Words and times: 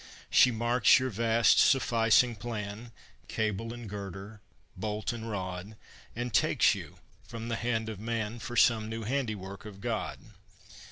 She 0.31 0.49
marks 0.49 0.97
your 0.97 1.11
vast, 1.11 1.59
sufficing 1.59 2.35
plan, 2.35 2.91
Cable 3.27 3.71
and 3.71 3.87
girder, 3.87 4.41
bolt 4.75 5.13
and 5.13 5.29
rod, 5.29 5.77
And 6.15 6.33
takes 6.33 6.73
you, 6.73 6.97
from 7.27 7.49
the 7.49 7.55
hand 7.55 7.87
of 7.87 7.99
man, 7.99 8.39
For 8.39 8.57
some 8.57 8.89
new 8.89 9.03
handiwork 9.03 9.63
of 9.63 9.79
God. 9.79 10.17